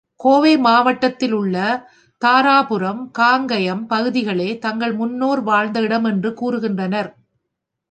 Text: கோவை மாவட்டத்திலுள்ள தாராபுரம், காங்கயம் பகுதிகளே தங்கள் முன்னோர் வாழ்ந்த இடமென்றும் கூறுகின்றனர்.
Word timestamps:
கோவை 0.15 0.53
மாவட்டத்திலுள்ள 0.57 1.55
தாராபுரம், 2.21 3.01
காங்கயம் 3.11 3.83
பகுதிகளே 3.87 4.49
தங்கள் 4.57 4.93
முன்னோர் 4.93 5.41
வாழ்ந்த 5.41 5.79
இடமென்றும் 5.81 6.39
கூறுகின்றனர். 6.41 7.09